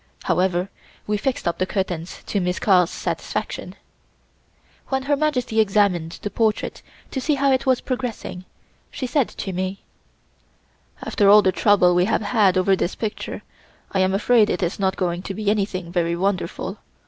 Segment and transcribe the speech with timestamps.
[0.23, 0.71] However,
[1.05, 3.75] we fixed up the curtains to Miss Carl's satisfaction.
[4.87, 6.81] When Her Majesty examined the portrait
[7.11, 8.45] to see how it was progressing,
[8.89, 9.83] she said to me:
[11.03, 13.43] "After all the trouble we have had over this picture,
[13.91, 16.79] I am afraid it is not going to be anything very wonderful.